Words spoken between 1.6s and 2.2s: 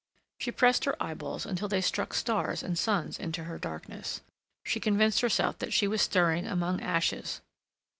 they struck